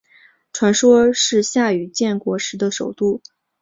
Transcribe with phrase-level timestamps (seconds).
[0.51, 3.21] 传说是夏禹建国时的首都。